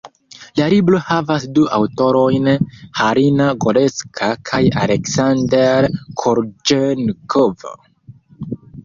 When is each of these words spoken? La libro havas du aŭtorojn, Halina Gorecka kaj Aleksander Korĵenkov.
La 0.59 0.67
libro 0.73 0.99
havas 1.09 1.43
du 1.57 1.65
aŭtorojn, 1.75 2.49
Halina 3.01 3.49
Gorecka 3.65 4.29
kaj 4.51 4.61
Aleksander 4.85 5.89
Korĵenkov. 6.23 7.69